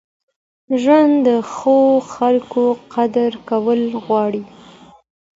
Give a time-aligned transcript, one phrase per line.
[0.81, 1.77] ژوند د ښو
[2.15, 2.63] خلکو
[2.93, 4.43] قدر کول غواړي.